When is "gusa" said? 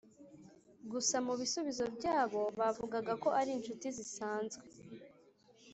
0.91-1.15